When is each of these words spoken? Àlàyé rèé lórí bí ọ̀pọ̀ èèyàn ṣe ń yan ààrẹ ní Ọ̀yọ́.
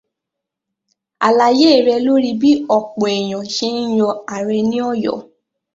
Àlàyé 1.27 1.69
rèé 1.85 2.01
lórí 2.05 2.31
bí 2.41 2.51
ọ̀pọ̀ 2.77 3.05
èèyàn 3.17 3.45
ṣe 3.55 3.67
ń 3.75 3.79
yan 3.97 4.13
ààrẹ 4.33 4.57
ní 4.69 4.77
Ọ̀yọ́. 4.91 5.17